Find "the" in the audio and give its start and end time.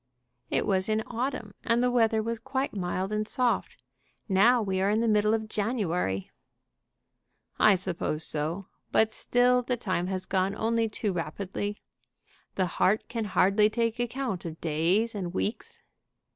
1.83-1.91, 4.99-5.07, 9.61-9.77, 12.55-12.65